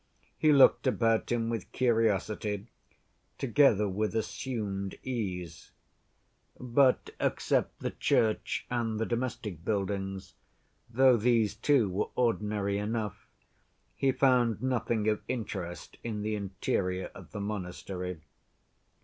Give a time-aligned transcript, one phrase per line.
[0.35, 2.65] He looked about him with curiosity,
[3.37, 5.69] together with assumed ease.
[6.59, 10.33] But, except the church and the domestic buildings,
[10.89, 13.27] though these too were ordinary enough,
[13.95, 18.21] he found nothing of interest in the interior of the monastery.